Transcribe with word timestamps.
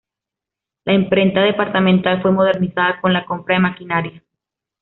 La 0.83 0.93
imprenta 0.95 1.41
Departamental 1.43 2.23
fue 2.23 2.31
modernizada 2.31 2.99
con 3.01 3.13
la 3.13 3.23
compra 3.23 3.53
de 3.57 3.61
maquinaria. 3.61 4.23